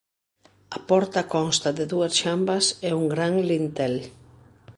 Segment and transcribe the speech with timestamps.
[0.77, 3.95] A porta consta de dúas xambas e un gran lintel.